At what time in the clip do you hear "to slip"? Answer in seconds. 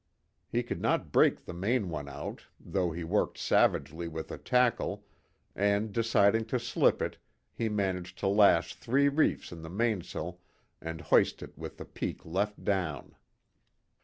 6.45-7.03